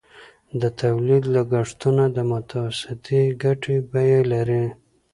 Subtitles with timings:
[0.61, 4.65] د تولید لګښتونه د متوسطې ګټې بیه لري